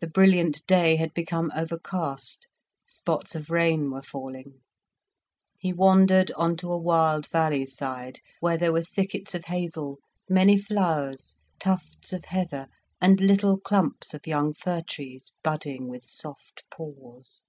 [0.00, 2.48] The brilliant day had become overcast,
[2.86, 4.62] spots of rain were falling.
[5.58, 9.98] He wandered on to a wild valley side, where were thickets of hazel,
[10.30, 12.68] many flowers, tufts of heather,
[13.02, 17.42] and little clumps of young fir trees, budding with soft paws.